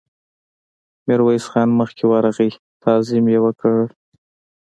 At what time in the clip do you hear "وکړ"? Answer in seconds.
3.45-3.77